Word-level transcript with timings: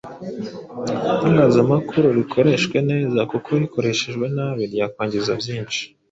Itangazamakuru 1.11 2.05
rikoreshwe 2.17 2.77
neza 2.89 3.19
kuko 3.31 3.49
rikoreshejwe 3.61 4.25
nabi 4.35 4.61
ryakwangiza 4.71 5.31
byinshi. 5.41 5.81